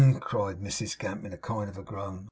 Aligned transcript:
cried 0.19 0.57
Mrs 0.59 0.97
Gamp, 0.97 1.23
in 1.25 1.31
a 1.31 1.37
kind 1.37 1.69
of 1.69 1.85
groan. 1.85 2.19